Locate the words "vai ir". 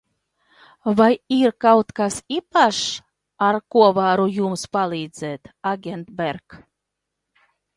0.99-1.51